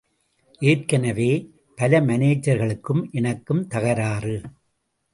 ஏற்கனவே, 0.61 1.27
பல 1.75 2.01
மானேஜர்களுக்கும் 2.01 3.09
எனக்கும் 3.11 3.67
தகராறு. 3.67 4.41